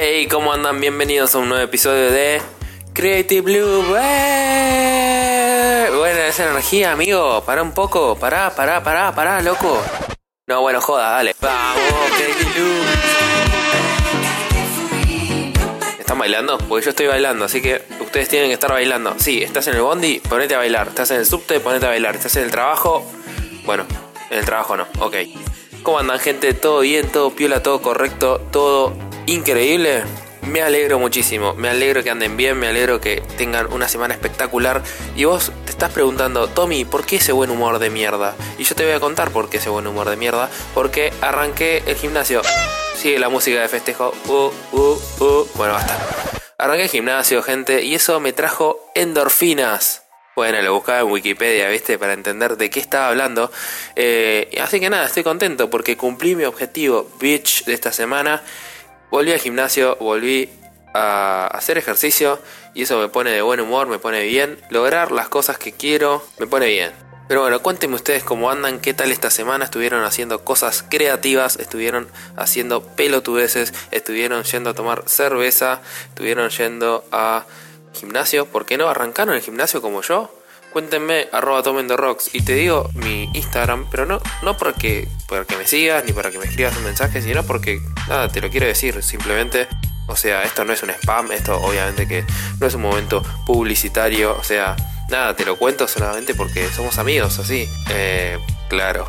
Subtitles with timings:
[0.00, 0.80] Hey, ¿cómo andan?
[0.80, 2.40] Bienvenidos a un nuevo episodio de
[2.92, 3.82] Creative Blue.
[3.82, 4.06] Buena
[6.28, 7.42] esa energía, amigo.
[7.44, 8.16] Para un poco.
[8.16, 9.82] Pará, pará, pará, pará, loco.
[10.46, 11.34] No, bueno, joda, dale.
[11.40, 11.82] Vamos,
[12.16, 12.84] Creative Blue.
[15.98, 16.58] ¿Están bailando?
[16.58, 19.16] Porque yo estoy bailando, así que ustedes tienen que estar bailando.
[19.18, 20.86] Sí, estás en el bondi, ponete a bailar.
[20.86, 22.14] Estás en el subte, ponete a bailar.
[22.14, 23.04] Estás en el trabajo.
[23.64, 23.84] Bueno,
[24.30, 25.16] en el trabajo no, ok.
[25.82, 26.54] ¿Cómo andan, gente?
[26.54, 27.10] ¿Todo bien?
[27.10, 27.64] ¿Todo piola?
[27.64, 28.40] ¿Todo correcto?
[28.52, 30.04] ¿Todo increíble?
[30.42, 34.82] Me alegro muchísimo, me alegro que anden bien, me alegro que tengan una semana espectacular.
[35.14, 38.34] Y vos te estás preguntando, Tommy, ¿por qué ese buen humor de mierda?
[38.56, 40.48] Y yo te voy a contar por qué ese buen humor de mierda.
[40.74, 42.40] Porque arranqué el gimnasio.
[42.96, 44.14] Sigue la música de festejo.
[44.26, 45.48] Uh, uh, uh.
[45.56, 45.98] Bueno, basta.
[46.56, 50.04] Arranqué el gimnasio, gente, y eso me trajo endorfinas.
[50.34, 51.98] Bueno, lo buscaba en Wikipedia, ¿viste?
[51.98, 53.50] Para entender de qué estaba hablando.
[53.96, 58.42] Eh, así que nada, estoy contento porque cumplí mi objetivo, bitch, de esta semana.
[59.10, 60.50] Volví al gimnasio, volví
[60.94, 62.38] a hacer ejercicio
[62.74, 64.58] y eso me pone de buen humor, me pone bien.
[64.70, 66.92] Lograr las cosas que quiero me pone bien.
[67.28, 69.66] Pero bueno, cuéntenme ustedes cómo andan, qué tal esta semana.
[69.66, 77.44] Estuvieron haciendo cosas creativas, estuvieron haciendo pelotudeces, estuvieron yendo a tomar cerveza, estuvieron yendo a
[77.92, 78.46] gimnasio.
[78.46, 78.88] ¿Por qué no?
[78.88, 80.37] ¿Arrancaron el gimnasio como yo?
[80.72, 82.30] Cuéntenme, arroba tomen rocks.
[82.34, 86.38] Y te digo mi Instagram, pero no, no porque, porque me sigas ni para que
[86.38, 89.02] me escribas un mensaje, sino porque, nada, te lo quiero decir.
[89.02, 89.66] Simplemente,
[90.06, 92.24] o sea, esto no es un spam, esto obviamente que
[92.60, 94.36] no es un momento publicitario.
[94.38, 94.76] O sea,
[95.08, 97.68] nada, te lo cuento solamente porque somos amigos, así.
[97.90, 99.06] Eh, claro.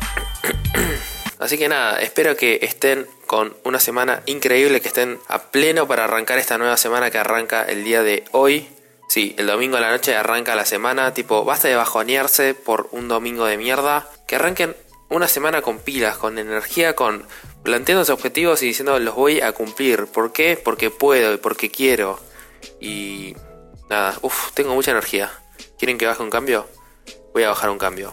[1.40, 6.04] Así que nada, espero que estén con una semana increíble, que estén a pleno para
[6.04, 8.68] arrancar esta nueva semana que arranca el día de hoy.
[9.10, 13.08] Sí, el domingo a la noche arranca la semana, tipo, basta de bajonearse por un
[13.08, 14.08] domingo de mierda.
[14.28, 14.76] Que arranquen
[15.08, 17.26] una semana con pilas, con energía, con
[17.64, 20.06] planteándose objetivos y diciendo los voy a cumplir.
[20.06, 20.56] ¿Por qué?
[20.56, 22.20] Porque puedo y porque quiero.
[22.78, 23.34] Y
[23.88, 25.28] nada, uff, tengo mucha energía.
[25.76, 26.68] ¿Quieren que baje un cambio?
[27.34, 28.12] Voy a bajar un cambio.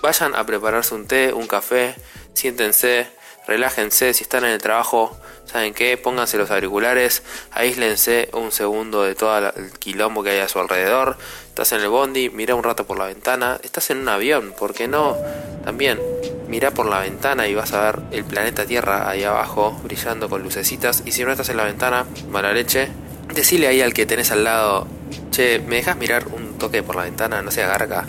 [0.00, 1.94] Vayan a prepararse un té, un café,
[2.32, 3.10] siéntense,
[3.48, 5.96] relájense, si están en el trabajo, ¿saben qué?
[5.96, 11.16] Pónganse los auriculares, aíslense un segundo de todo el quilombo que hay a su alrededor.
[11.48, 13.58] Estás en el bondi, mira un rato por la ventana.
[13.64, 15.16] Estás en un avión, ¿por qué no?
[15.64, 15.98] También
[16.46, 20.42] mira por la ventana y vas a ver el planeta Tierra ahí abajo, brillando con
[20.42, 21.02] lucecitas.
[21.06, 22.90] Y si no estás en la ventana, mala leche,
[23.32, 24.86] decile ahí al que tenés al lado,
[25.30, 27.40] che, ¿me dejas mirar un toque por la ventana?
[27.40, 28.06] No sea garca.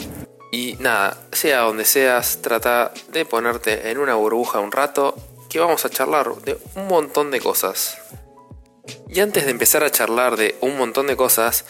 [0.52, 5.16] Y nada, sea donde seas, trata de ponerte en una burbuja un rato,
[5.50, 7.98] que vamos a charlar de un montón de cosas.
[9.10, 11.66] Y antes de empezar a charlar de un montón de cosas,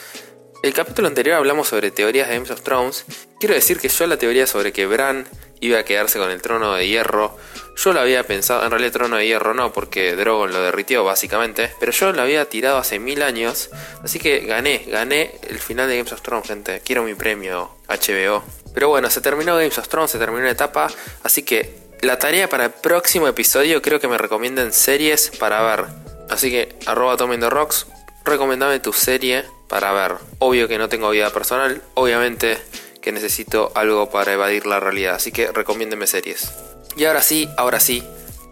[0.62, 3.06] el capítulo anterior hablamos sobre teorías de Games of Thrones.
[3.40, 5.28] Quiero decir que yo la teoría sobre que Bran
[5.62, 7.38] iba a quedarse con el trono de hierro,
[7.76, 11.72] yo lo había pensado, en realidad trono de hierro no, porque Drogon lo derritió básicamente,
[11.80, 13.70] pero yo lo había tirado hace mil años,
[14.04, 16.82] así que gané, gané el final de Games of Thrones, gente.
[16.84, 18.44] Quiero mi premio HBO.
[18.74, 20.90] Pero bueno, se terminó Games of Thrones, se terminó la etapa,
[21.24, 25.86] así que la tarea para el próximo episodio creo que me recomienden series para ver.
[26.30, 27.88] Así que, arroba the Rocks,
[28.24, 30.16] recomendame tu serie para ver.
[30.40, 32.58] Obvio que no tengo vida personal, obviamente
[33.02, 36.52] que necesito algo para evadir la realidad, así que recomiéndeme series.
[36.96, 38.04] Y ahora sí, ahora sí,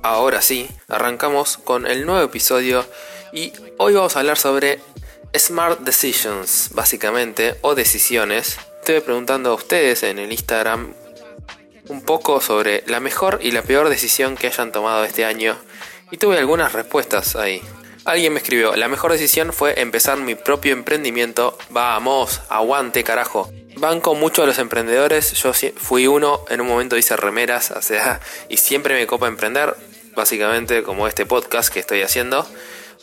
[0.03, 2.85] ahora sí, arrancamos con el nuevo episodio
[3.33, 4.79] y hoy vamos a hablar sobre
[5.37, 10.93] Smart Decisions, básicamente, o decisiones estuve preguntando a ustedes en el Instagram
[11.89, 15.57] un poco sobre la mejor y la peor decisión que hayan tomado este año
[16.11, 17.61] y tuve algunas respuestas ahí.
[18.05, 21.57] Alguien me escribió, la mejor decisión fue empezar mi propio emprendimiento.
[21.69, 23.51] Vamos, aguante carajo.
[23.75, 28.21] Banco mucho a los emprendedores, yo fui uno, en un momento hice remeras, o sea,
[28.47, 29.75] y siempre me copa emprender,
[30.15, 32.47] básicamente como este podcast que estoy haciendo.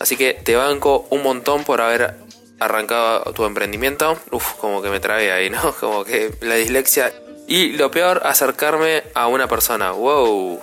[0.00, 2.17] Así que te banco un montón por haber
[2.59, 5.75] arrancado tu emprendimiento, Uf, como que me trabé ahí, ¿no?
[5.81, 7.12] Como que la dislexia.
[7.46, 9.91] Y lo peor, acercarme a una persona.
[9.93, 10.61] Wow.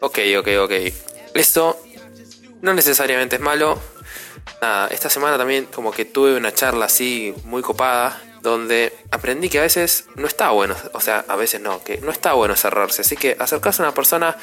[0.00, 0.72] Ok, ok, ok.
[1.34, 1.80] Esto
[2.60, 3.78] no necesariamente es malo.
[4.60, 9.58] Nada, esta semana también como que tuve una charla así muy copada donde aprendí que
[9.58, 13.02] a veces no está bueno, o sea, a veces no, que no está bueno cerrarse.
[13.02, 14.36] Así que acercarse a una persona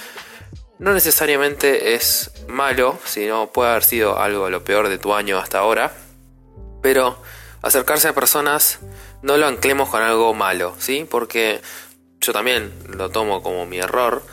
[0.79, 5.59] no necesariamente es malo, sino puede haber sido algo lo peor de tu año hasta
[5.59, 5.93] ahora.
[6.81, 7.17] Pero
[7.61, 8.79] acercarse a personas
[9.25, 11.07] no lo anclemos con algo malo, ¿sí?
[11.09, 11.59] Porque
[12.21, 14.23] yo también lo tomo como mi error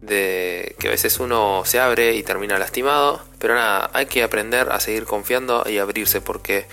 [0.00, 4.72] de que a veces uno se abre y termina lastimado, pero nada, hay que aprender
[4.72, 6.66] a seguir confiando y abrirse porque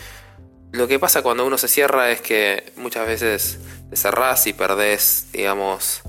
[0.71, 5.27] lo que pasa cuando uno se cierra es que muchas veces te cerrás y perdés,
[5.33, 6.01] digamos,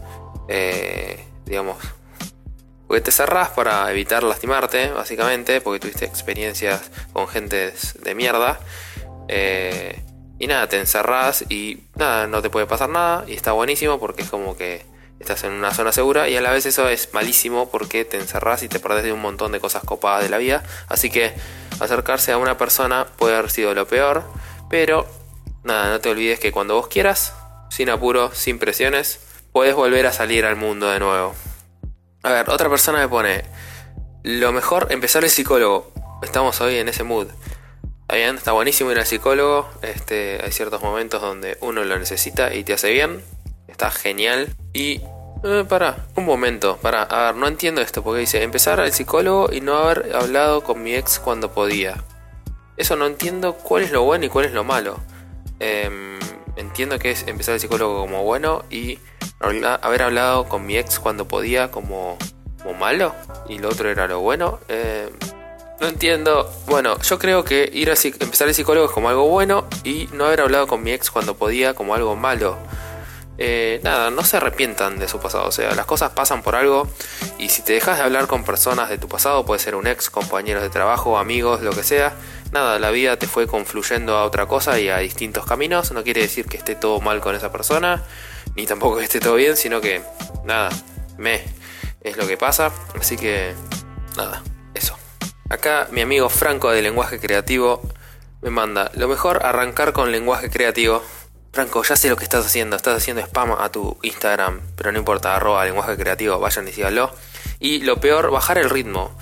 [0.49, 1.79] eh, digamos,
[2.87, 8.61] Porque te cerrás para evitar lastimarte, básicamente, porque tuviste experiencias con gente de mierda.
[9.27, 10.06] Eh,
[10.39, 13.25] y nada, te encerrás y nada, no te puede pasar nada.
[13.27, 14.85] Y está buenísimo porque es como que
[15.19, 16.29] estás en una zona segura.
[16.29, 19.21] Y a la vez eso es malísimo porque te encerrás y te perdés de un
[19.21, 20.63] montón de cosas copadas de la vida.
[20.89, 21.35] Así que
[21.81, 24.25] acercarse a una persona puede haber sido lo peor.
[24.69, 25.07] Pero
[25.65, 27.35] nada, no te olvides que cuando vos quieras,
[27.71, 29.21] sin apuro, sin presiones,
[29.53, 31.35] puedes volver a salir al mundo de nuevo.
[32.23, 33.45] A ver, otra persona me pone,
[34.23, 35.93] lo mejor empezar el psicólogo.
[36.23, 37.29] Estamos hoy en ese mood.
[38.13, 39.69] Bien, está buenísimo ir al psicólogo.
[39.83, 43.23] Este, hay ciertos momentos donde uno lo necesita y te hace bien.
[43.67, 44.55] Está genial.
[44.73, 45.03] Y
[45.45, 49.53] eh, para, un momento, para, a ver, no entiendo esto porque dice empezar al psicólogo
[49.53, 52.05] y no haber hablado con mi ex cuando podía.
[52.77, 54.99] Eso no entiendo cuál es lo bueno y cuál es lo malo.
[55.59, 56.19] Em,
[56.57, 58.99] entiendo que es empezar el psicólogo como bueno y
[59.41, 62.17] haber hablado con mi ex cuando podía como,
[62.63, 63.15] como malo
[63.49, 64.61] y lo otro era lo bueno.
[64.69, 65.11] Eh,
[65.81, 66.51] no entiendo.
[66.67, 70.27] Bueno, yo creo que ir a empezar el psicólogo es como algo bueno y no
[70.27, 72.57] haber hablado con mi ex cuando podía como algo malo.
[73.39, 75.49] Eh, nada, no se arrepientan de su pasado.
[75.49, 76.89] O sea, las cosas pasan por algo
[77.39, 80.09] y si te dejas de hablar con personas de tu pasado, puede ser un ex,
[80.09, 82.15] compañeros de trabajo, amigos, lo que sea.
[82.53, 85.93] Nada, la vida te fue confluyendo a otra cosa y a distintos caminos.
[85.93, 88.03] No quiere decir que esté todo mal con esa persona
[88.57, 90.03] ni tampoco que esté todo bien, sino que
[90.45, 90.71] nada,
[91.19, 91.43] me
[92.01, 92.73] es lo que pasa.
[92.99, 93.55] Así que
[94.17, 94.43] nada.
[95.49, 97.81] Acá mi amigo Franco de lenguaje creativo
[98.43, 101.03] me manda, lo mejor arrancar con lenguaje creativo.
[101.53, 104.99] Franco, ya sé lo que estás haciendo, estás haciendo spam a tu Instagram, pero no
[104.99, 107.13] importa, arroba lenguaje creativo, vayan y síganlo.
[107.61, 109.17] Y lo peor, bajar el ritmo.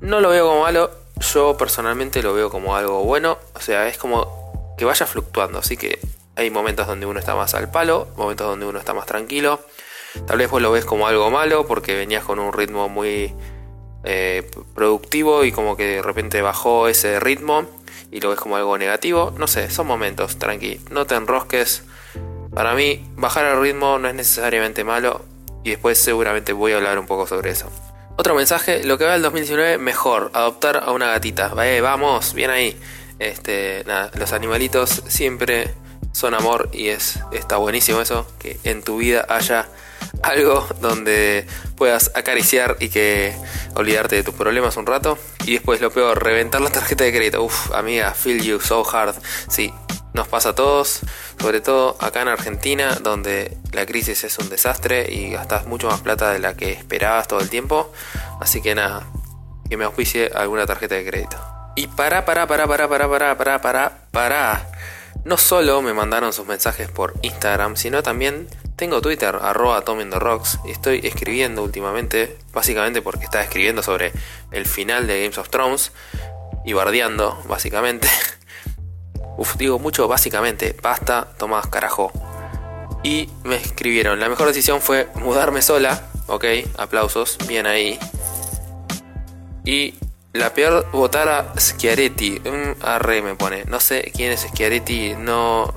[0.00, 0.90] No lo veo como malo,
[1.32, 5.76] yo personalmente lo veo como algo bueno, o sea, es como que vaya fluctuando, así
[5.76, 5.98] que
[6.36, 9.60] hay momentos donde uno está más al palo, momentos donde uno está más tranquilo.
[10.26, 13.34] Tal vez vos lo ves como algo malo porque venías con un ritmo muy
[14.06, 17.66] eh, productivo y como que de repente bajó ese ritmo
[18.12, 19.34] y lo ves como algo negativo.
[19.36, 21.82] No sé, son momentos, tranqui, no te enrosques.
[22.54, 25.24] Para mí, bajar el ritmo no es necesariamente malo
[25.64, 27.70] y después seguramente voy a hablar un poco sobre eso.
[28.16, 31.48] Otro mensaje, lo que va el 2019, mejor, adoptar a una gatita.
[31.82, 32.78] vamos, bien ahí.
[33.18, 35.74] Este, nada, los animalitos siempre
[36.12, 39.68] son amor y es está buenísimo eso, que en tu vida haya
[40.26, 41.46] algo donde
[41.76, 43.34] puedas acariciar y que
[43.74, 45.18] olvidarte de tus problemas un rato.
[45.44, 47.42] Y después lo peor, reventar la tarjeta de crédito.
[47.42, 49.14] Uf, amiga, feel you so hard.
[49.48, 49.72] Sí,
[50.16, 51.00] nos pasa a todos,
[51.40, 56.00] sobre todo acá en Argentina, donde la crisis es un desastre y gastas mucho más
[56.00, 57.92] plata de la que esperabas todo el tiempo.
[58.40, 59.06] Así que nada,
[59.68, 61.36] que me auspicie alguna tarjeta de crédito.
[61.76, 64.72] Y para, para, para, para, para, para, para, para, para.
[65.24, 69.82] No solo me mandaron sus mensajes por Instagram, sino también tengo Twitter, arroba
[70.18, 74.12] rocks, y estoy escribiendo últimamente, básicamente porque estaba escribiendo sobre
[74.52, 75.92] el final de Games of Thrones
[76.64, 78.08] y bardeando, básicamente.
[79.38, 82.12] Uf, digo mucho básicamente, basta, Tomás carajo.
[83.02, 86.44] Y me escribieron, la mejor decisión fue mudarme sola, ok,
[86.76, 87.98] aplausos, bien ahí.
[89.64, 89.94] Y
[90.32, 92.40] la peor votar a Schiaretti.
[92.44, 93.64] Un arre me pone.
[93.64, 95.14] No sé quién es Schiaretti.
[95.18, 95.74] No,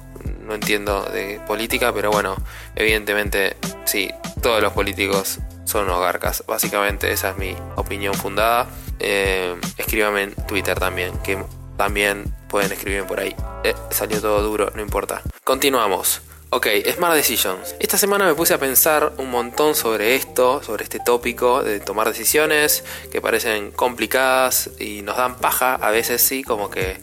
[0.50, 2.36] no entiendo de política, pero bueno,
[2.76, 3.56] evidentemente
[3.86, 6.44] sí, todos los políticos son unos garcas.
[6.48, 8.68] Básicamente esa es mi opinión fundada.
[9.00, 11.42] Eh, escríbame en Twitter también, que
[11.78, 13.36] también pueden escribirme por ahí.
[13.64, 15.22] Eh, salió todo duro, no importa.
[15.44, 16.22] Continuamos.
[16.52, 16.66] Ok,
[16.96, 17.76] Smart Decisions.
[17.80, 22.08] Esta semana me puse a pensar un montón sobre esto, sobre este tópico de tomar
[22.08, 27.00] decisiones que parecen complicadas y nos dan paja, a veces sí, como que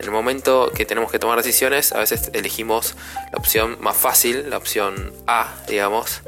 [0.00, 2.96] en el momento que tenemos que tomar decisiones, a veces elegimos
[3.30, 6.22] la opción más fácil, la opción A, digamos,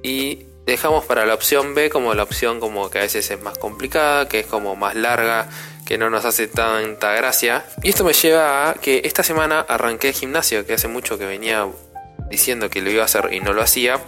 [0.00, 3.58] y dejamos para la opción B como la opción como que a veces es más
[3.58, 5.48] complicada, que es como más larga,
[5.84, 7.64] que no nos hace tanta gracia.
[7.82, 11.26] Y esto me lleva a que esta semana arranqué el gimnasio, que hace mucho que
[11.26, 11.66] venía
[12.30, 14.00] diciendo que lo iba a hacer y no lo hacía.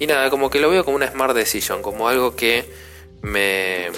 [0.00, 2.68] Y nada, como que lo veo como una smart decision, como algo que
[3.22, 3.90] me,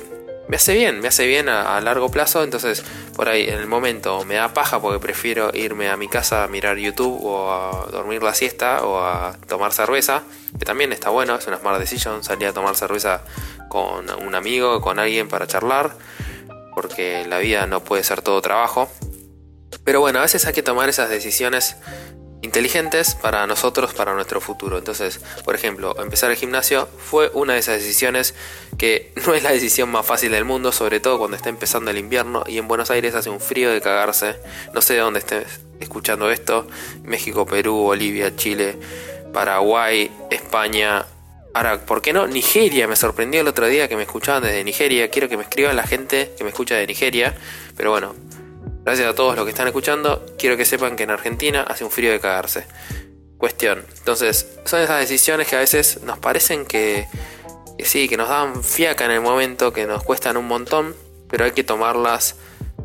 [0.49, 2.43] me hace bien, me hace bien a, largo plazo.
[2.43, 2.83] Entonces,
[3.15, 6.49] por ahí en el momento me da paja porque prefiero irme a mi casa a
[6.49, 10.23] mirar YouTube o a dormir la siesta o a tomar cerveza,
[10.59, 13.23] que también está bueno, es una smart decision salir a tomar cerveza
[13.69, 15.93] con un amigo, con alguien para charlar,
[16.75, 18.91] porque la vida no puede ser todo trabajo.
[19.85, 21.77] Pero bueno, a veces hay que tomar esas decisiones
[22.43, 24.79] inteligentes para nosotros, para nuestro futuro.
[24.79, 28.35] Entonces, por ejemplo, empezar el gimnasio fue una de esas decisiones
[28.77, 31.99] que no es la decisión más fácil del mundo, sobre todo cuando está empezando el
[31.99, 34.37] invierno y en Buenos Aires hace un frío de cagarse.
[34.75, 36.67] No sé de dónde estés escuchando esto.
[37.05, 38.77] México, Perú, Bolivia, Chile,
[39.33, 41.07] Paraguay, España,
[41.55, 42.27] Ahora, ¿por qué no?
[42.27, 45.11] Nigeria, me sorprendió el otro día que me escuchaban desde Nigeria.
[45.11, 47.35] Quiero que me escriban la gente que me escucha de Nigeria.
[47.77, 48.15] Pero bueno,
[48.85, 50.25] gracias a todos los que están escuchando.
[50.39, 52.67] Quiero que sepan que en Argentina hace un frío de cagarse.
[53.39, 53.85] Cuestión.
[53.99, 57.09] Entonces, son esas decisiones que a veces nos parecen que,
[57.81, 60.95] sí, que nos dan fiaca en el momento, que nos cuestan un montón,
[61.29, 62.37] pero hay que tomarlas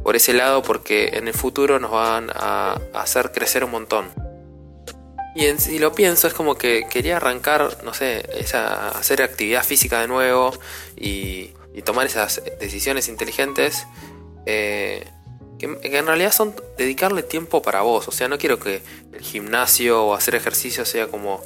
[0.04, 4.10] por ese lado porque en el futuro nos van a hacer crecer un montón.
[5.38, 10.02] Y si lo pienso, es como que quería arrancar, no sé, esa, hacer actividad física
[10.02, 10.58] de nuevo
[10.96, 11.54] y,
[11.86, 13.86] tomar esas decisiones inteligentes.
[14.48, 15.06] Eh,
[15.58, 18.08] que, en realidad son dedicarle tiempo para vos.
[18.08, 18.82] O sea, no quiero que
[19.14, 21.44] el gimnasio o hacer ejercicio sea como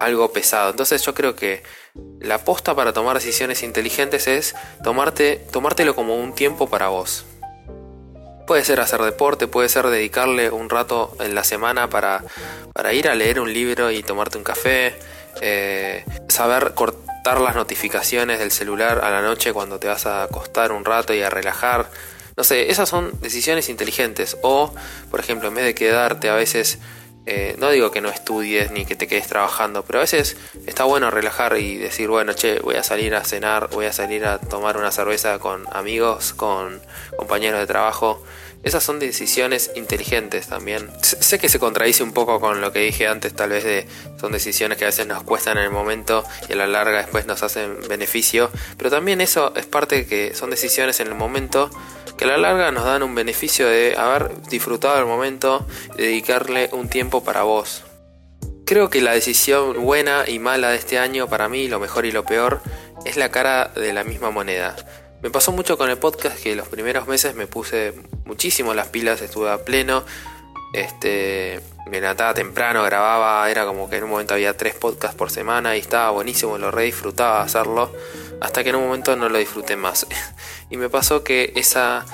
[0.00, 0.70] algo pesado.
[0.70, 1.62] Entonces yo creo que
[2.20, 7.24] la aposta para tomar decisiones inteligentes es tomarte, tomártelo como un tiempo para vos.
[8.46, 12.24] Puede ser hacer deporte, puede ser dedicarle un rato en la semana para,
[12.72, 14.94] para ir a leer un libro y tomarte un café,
[15.42, 20.72] eh, saber cortar las notificaciones del celular a la noche cuando te vas a acostar
[20.72, 21.90] un rato y a relajar.
[22.38, 24.36] No sé, esas son decisiones inteligentes.
[24.42, 24.72] O,
[25.10, 26.78] por ejemplo, en vez de quedarte a veces,
[27.26, 30.84] eh, no digo que no estudies ni que te quedes trabajando, pero a veces está
[30.84, 34.38] bueno relajar y decir, bueno, che, voy a salir a cenar, voy a salir a
[34.38, 36.80] tomar una cerveza con amigos, con
[37.16, 38.22] compañeros de trabajo.
[38.62, 40.90] Esas son decisiones inteligentes también.
[41.02, 43.86] Sé que se contradice un poco con lo que dije antes, tal vez de
[44.20, 47.26] son decisiones que a veces nos cuestan en el momento y a la larga después
[47.26, 51.70] nos hacen beneficio, pero también eso es parte de que son decisiones en el momento
[52.16, 55.64] que a la larga nos dan un beneficio de haber disfrutado el momento
[55.96, 57.84] y dedicarle un tiempo para vos.
[58.66, 62.12] Creo que la decisión buena y mala de este año para mí, lo mejor y
[62.12, 62.60] lo peor,
[63.06, 64.74] es la cara de la misma moneda.
[65.22, 67.92] Me pasó mucho con el podcast que los primeros meses me puse
[68.24, 70.04] muchísimo las pilas, estuve a pleno,
[70.72, 75.30] este, me levantaba temprano, grababa, era como que en un momento había tres podcasts por
[75.30, 77.92] semana y estaba buenísimo, lo re disfrutaba hacerlo,
[78.40, 80.06] hasta que en un momento no lo disfruté más.
[80.70, 82.06] y me pasó que esa,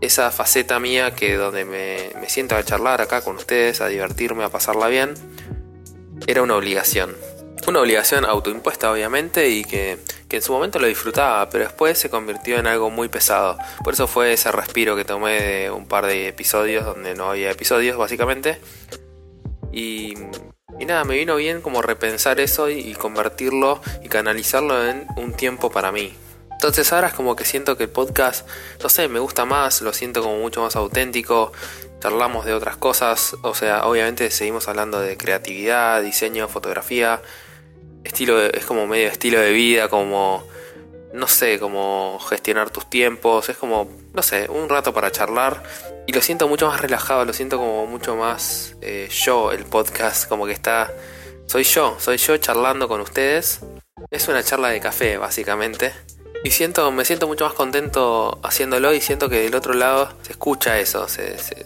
[0.00, 4.44] esa faceta mía, que donde me, me siento a charlar acá con ustedes, a divertirme,
[4.44, 5.14] a pasarla bien,
[6.28, 7.16] era una obligación.
[7.66, 12.10] Una obligación autoimpuesta obviamente y que, que, en su momento lo disfrutaba, pero después se
[12.10, 13.56] convirtió en algo muy pesado.
[13.84, 17.50] Por eso fue ese respiro que tomé de un par de episodios donde no había
[17.50, 18.58] episodios básicamente.
[19.70, 20.14] Y,
[20.78, 25.70] y nada, me vino bien como repensar eso y, convertirlo y canalizarlo en un tiempo
[25.70, 26.14] para mí.
[26.62, 28.46] Entonces ahora es como que siento que el podcast,
[28.80, 31.52] no sé, me gusta más, lo siento como mucho más auténtico,
[31.98, 37.20] charlamos de otras cosas, o sea, obviamente seguimos hablando de creatividad, diseño, fotografía,
[38.04, 40.46] estilo es como medio estilo de vida, como
[41.12, 45.64] no sé, como gestionar tus tiempos, es como, no sé, un rato para charlar
[46.06, 50.28] y lo siento mucho más relajado, lo siento como mucho más eh, yo, el podcast,
[50.28, 50.92] como que está,
[51.46, 53.58] soy yo, soy yo charlando con ustedes.
[54.12, 55.92] Es una charla de café, básicamente.
[56.44, 60.32] Y siento, me siento mucho más contento haciéndolo y siento que del otro lado se
[60.32, 61.06] escucha eso,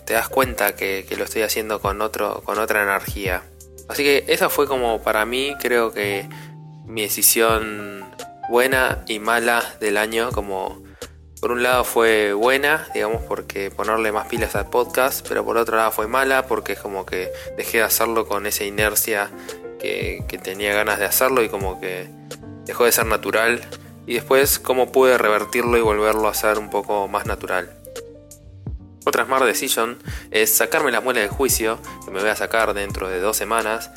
[0.04, 3.42] te das cuenta que, que, lo estoy haciendo con, otro, con otra energía.
[3.88, 6.28] Así que esa fue como para mí, creo que
[6.84, 8.04] mi decisión
[8.50, 10.82] buena y mala del año, como
[11.40, 15.76] por un lado fue buena, digamos, porque ponerle más pilas al podcast, pero por otro
[15.76, 19.30] lado fue mala porque es como que dejé de hacerlo con esa inercia
[19.78, 22.08] que tenía ganas de hacerlo y como que
[22.64, 23.60] dejó de ser natural.
[24.06, 27.76] Y después cómo pude revertirlo y volverlo a ser un poco más natural.
[29.04, 29.98] Otra Smart Decision
[30.32, 33.90] es sacarme la muela del juicio, que me voy a sacar dentro de dos semanas,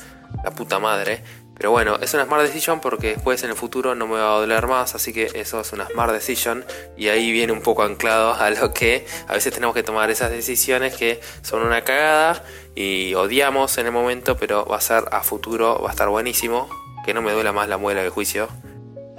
[0.43, 1.23] la puta madre.
[1.55, 4.39] Pero bueno, es una Smart Decision porque después en el futuro no me va a
[4.39, 6.63] doler más, así que eso es una Smart Decision
[6.95, 10.29] y ahí viene un poco anclado a lo que a veces tenemos que tomar esas
[10.29, 12.43] decisiones que son una cagada
[12.75, 16.69] y odiamos en el momento, pero va a ser a futuro, va a estar buenísimo,
[17.03, 18.47] que no me duela más la muela del juicio.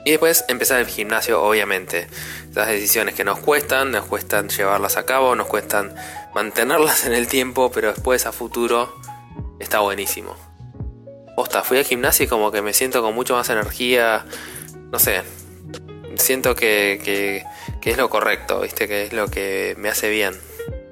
[0.04, 2.07] Y después empezar el gimnasio, obviamente.
[2.50, 5.95] Esas decisiones que nos cuestan, nos cuestan llevarlas a cabo, nos cuestan
[6.35, 8.95] mantenerlas en el tiempo, pero después a futuro
[9.59, 10.37] está buenísimo.
[11.37, 14.25] Osta, fui al gimnasio y como que me siento con mucho más energía,
[14.90, 15.23] no sé,
[16.16, 17.45] siento que, que,
[17.80, 18.88] que es lo correcto, ¿viste?
[18.88, 20.35] Que es lo que me hace bien.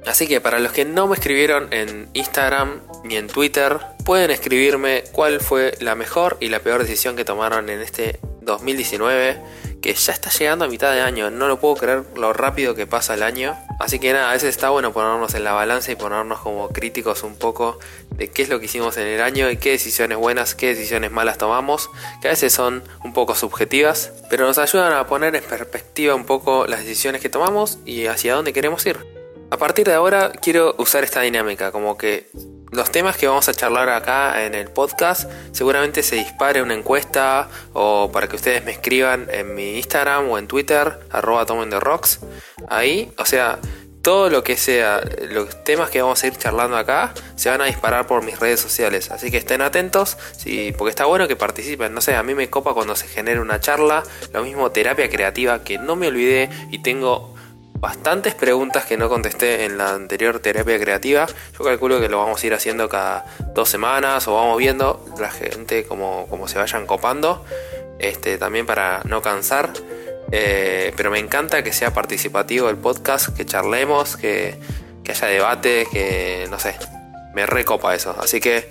[0.06, 5.04] Así que para los que no me escribieron en Instagram ni en Twitter, pueden escribirme
[5.12, 8.18] cuál fue la mejor y la peor decisión que tomaron en este
[8.52, 9.40] 2019,
[9.80, 12.86] que ya está llegando a mitad de año, no lo puedo creer lo rápido que
[12.86, 13.56] pasa el año.
[13.78, 17.22] Así que nada, a veces está bueno ponernos en la balanza y ponernos como críticos
[17.22, 17.78] un poco
[18.10, 21.12] de qué es lo que hicimos en el año y qué decisiones buenas, qué decisiones
[21.12, 21.90] malas tomamos,
[22.20, 26.24] que a veces son un poco subjetivas, pero nos ayudan a poner en perspectiva un
[26.24, 28.98] poco las decisiones que tomamos y hacia dónde queremos ir.
[29.50, 32.28] A partir de ahora quiero usar esta dinámica, como que
[32.70, 37.48] los temas que vamos a charlar acá en el podcast, seguramente se dispare una encuesta
[37.72, 41.80] o para que ustedes me escriban en mi Instagram o en Twitter, arroba tomen de
[41.80, 42.20] rocks.
[42.68, 43.58] Ahí, o sea,
[44.02, 47.66] todo lo que sea, los temas que vamos a ir charlando acá, se van a
[47.66, 49.10] disparar por mis redes sociales.
[49.10, 51.92] Así que estén atentos, sí, porque está bueno que participen.
[51.92, 55.64] No sé, a mí me copa cuando se genera una charla, lo mismo terapia creativa,
[55.64, 57.34] que no me olvidé y tengo
[57.80, 61.26] bastantes preguntas que no contesté en la anterior terapia creativa.
[61.56, 65.30] Yo calculo que lo vamos a ir haciendo cada dos semanas o vamos viendo la
[65.30, 67.44] gente como, como se vayan copando.
[67.98, 69.70] Este, también para no cansar.
[70.30, 74.58] Eh, pero me encanta que sea participativo el podcast, que charlemos, que,
[75.02, 76.76] que haya debate, que no sé,
[77.34, 78.14] me recopa eso.
[78.20, 78.70] Así que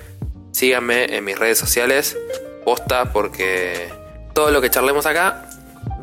[0.51, 2.17] síganme en mis redes sociales,
[2.63, 3.89] posta, porque
[4.33, 5.46] todo lo que charlemos acá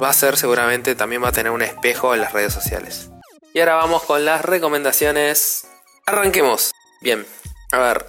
[0.00, 3.10] va a ser seguramente, también va a tener un espejo en las redes sociales.
[3.52, 5.66] Y ahora vamos con las recomendaciones.
[6.06, 6.72] Arranquemos.
[7.00, 7.24] Bien,
[7.72, 8.06] a ver,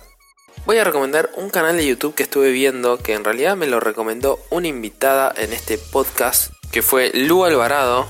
[0.65, 3.79] voy a recomendar un canal de YouTube que estuve viendo, que en realidad me lo
[3.79, 8.07] recomendó una invitada en este podcast, que fue Lu Alvarado,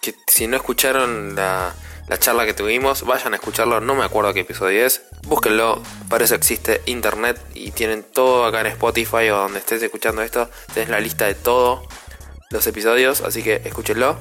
[0.00, 1.74] que si no escucharon la,
[2.08, 6.24] la charla que tuvimos, vayan a escucharlo, no me acuerdo qué episodio es, búsquenlo, para
[6.24, 10.88] eso existe internet y tienen todo acá en Spotify o donde estés escuchando esto, tenés
[10.88, 11.86] la lista de todo
[12.50, 14.16] los episodios, así que escúchenlo.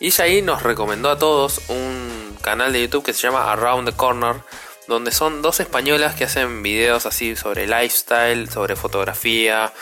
[0.00, 3.96] Y ahí nos recomendó a todos un canal de YouTube que se llama Around the
[3.96, 4.36] Corner,
[4.88, 9.72] donde son dos españolas que hacen videos así sobre lifestyle, sobre fotografía.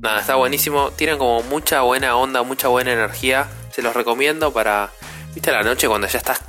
[0.00, 0.90] Nada, está buenísimo.
[0.90, 3.48] Tienen como mucha buena onda, mucha buena energía.
[3.72, 4.90] Se los recomiendo para,
[5.32, 6.40] viste, a la noche cuando ya estás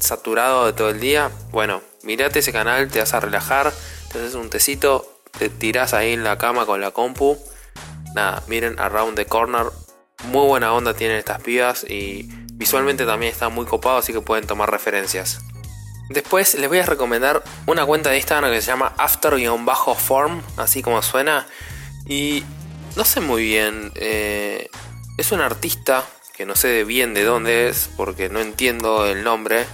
[0.00, 1.30] saturado de todo el día.
[1.52, 3.72] Bueno, mirate ese canal, te vas a relajar,
[4.12, 7.38] te haces un tecito, te tirás ahí en la cama con la compu.
[8.14, 9.66] Nada, miren Around the Corner,
[10.24, 14.46] muy buena onda tienen estas pibas y visualmente también está muy copado, así que pueden
[14.46, 15.40] tomar referencias.
[16.08, 21.02] Después les voy a recomendar una cuenta de Instagram que se llama after-form, así como
[21.02, 21.46] suena.
[22.06, 22.44] Y
[22.94, 24.68] no sé muy bien, eh,
[25.18, 26.04] es un artista
[26.36, 29.64] que no sé bien de dónde es, porque no entiendo el nombre.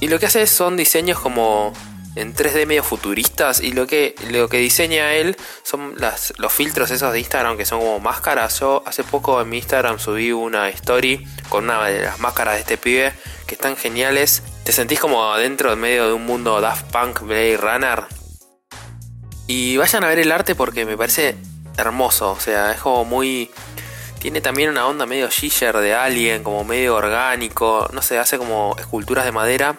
[0.00, 1.72] Y lo que hace son diseños como
[2.16, 6.90] en 3D medio futuristas y lo que, lo que diseña él son las, los filtros
[6.90, 8.60] esos de Instagram que son como máscaras.
[8.60, 12.60] Yo hace poco en mi Instagram subí una story con una de las máscaras de
[12.60, 13.12] este pibe
[13.46, 14.42] que están geniales.
[14.64, 18.04] Te sentís como adentro en medio de un mundo Daft Punk Blade Runner.
[19.46, 21.36] Y vayan a ver el arte porque me parece
[21.76, 22.32] hermoso.
[22.32, 23.50] O sea, es como muy...
[24.20, 27.88] Tiene también una onda medio Giger de Alien, como medio orgánico.
[27.92, 29.76] No sé, hace como esculturas de madera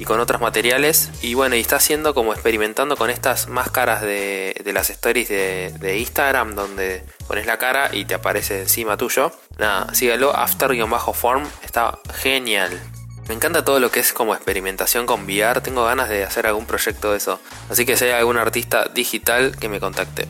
[0.00, 1.10] y con otros materiales.
[1.20, 6.54] Y bueno, y está haciendo como experimentando con estas máscaras de, las stories de, Instagram
[6.54, 9.30] donde pones la cara y te aparece encima tuyo.
[9.58, 12.80] Nada, sígalo, after-form, está genial.
[13.28, 16.64] Me encanta todo lo que es como experimentación con VR, tengo ganas de hacer algún
[16.64, 17.38] proyecto de eso.
[17.68, 20.26] Así que si hay algún artista digital que me contacte.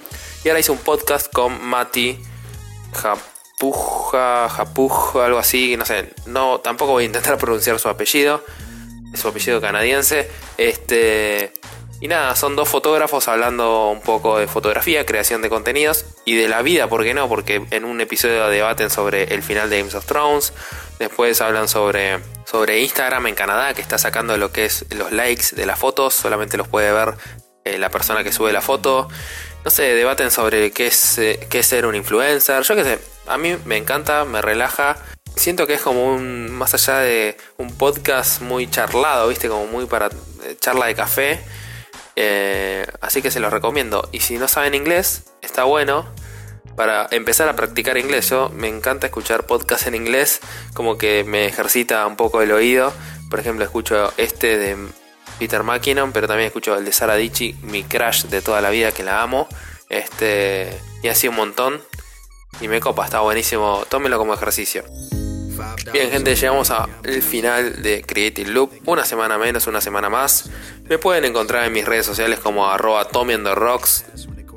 [0.44, 2.20] Y ahora hice un podcast con Matty
[2.94, 8.44] Japuja, Japuja, algo así, no sé, no, tampoco voy a intentar pronunciar su apellido,
[9.14, 11.54] su apellido canadiense, este,
[12.00, 16.48] y nada, son dos fotógrafos hablando un poco de fotografía, creación de contenidos y de
[16.48, 17.28] la vida, ¿por qué no?
[17.28, 20.54] Porque en un episodio debaten sobre el final de Games of Thrones,
[21.00, 25.56] después hablan sobre, sobre Instagram en Canadá, que está sacando lo que es los likes
[25.56, 27.16] de las fotos, solamente los puede ver
[27.66, 29.10] eh, la persona que sube la foto
[29.68, 32.64] no sé, debaten sobre qué es, eh, qué es ser un influencer.
[32.64, 34.96] Yo qué sé, a mí me encanta, me relaja.
[35.36, 39.86] Siento que es como un, más allá de un podcast muy charlado, viste, como muy
[39.86, 41.42] para eh, charla de café.
[42.16, 44.08] Eh, así que se los recomiendo.
[44.14, 46.06] Y si no saben inglés, está bueno.
[46.78, 48.30] para empezar a practicar inglés.
[48.30, 50.40] Yo me encanta escuchar podcasts en inglés,
[50.76, 52.94] como que me ejercita un poco el oído.
[53.30, 54.78] Por ejemplo, escucho este de
[55.40, 58.92] Peter McKinnon, pero también escucho el de Sara Dichi, mi crush de toda la vida
[58.92, 59.48] que la amo.
[59.90, 61.82] Este, y así un montón.
[62.62, 63.86] Y me copa, está buenísimo.
[63.90, 64.84] Tómenlo como ejercicio.
[65.92, 68.72] Bien, gente, llegamos al final de Creative Loop.
[68.86, 70.50] Una semana menos, una semana más.
[70.86, 74.06] Me pueden encontrar en mis redes sociales como arroba Tommy Rocks,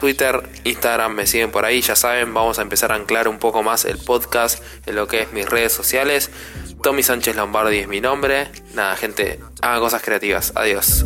[0.01, 3.63] Twitter, Instagram, me siguen por ahí, ya saben, vamos a empezar a anclar un poco
[3.63, 6.31] más el podcast en lo que es mis redes sociales.
[6.83, 8.49] Tommy Sánchez Lombardi es mi nombre.
[8.75, 10.53] Nada, gente, hagan cosas creativas.
[10.57, 11.05] Adiós.